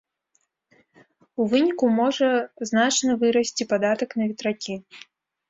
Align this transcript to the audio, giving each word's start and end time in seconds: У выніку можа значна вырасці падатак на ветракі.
У 1.43 1.45
выніку 1.51 1.85
можа 1.99 2.29
значна 2.71 3.11
вырасці 3.25 3.69
падатак 3.75 4.09
на 4.23 4.31
ветракі. 4.33 4.81